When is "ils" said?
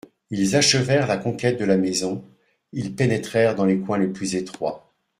0.31-0.55, 2.71-2.95